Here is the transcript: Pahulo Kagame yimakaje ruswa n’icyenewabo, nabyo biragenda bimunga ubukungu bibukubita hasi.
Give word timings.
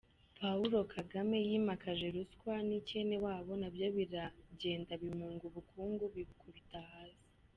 Pahulo 0.37 0.77
Kagame 0.93 1.37
yimakaje 1.49 2.07
ruswa 2.15 2.53
n’icyenewabo, 2.67 3.51
nabyo 3.61 3.87
biragenda 3.97 4.91
bimunga 5.01 5.43
ubukungu 5.49 6.03
bibukubita 6.13 6.79
hasi. 6.91 7.25